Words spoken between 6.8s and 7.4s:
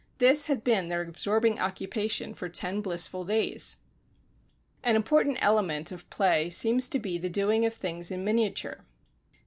to be the